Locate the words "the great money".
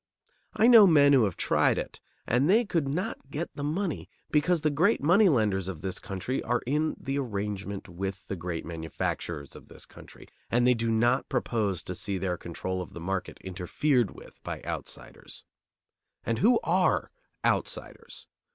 4.61-5.29